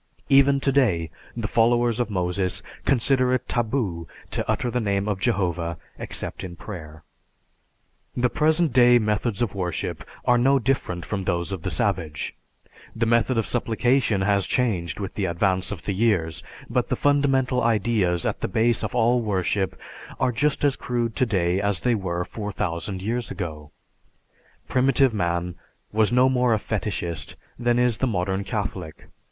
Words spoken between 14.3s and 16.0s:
changed with the advance of the